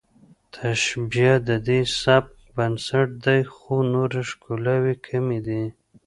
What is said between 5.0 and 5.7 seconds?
کمې دي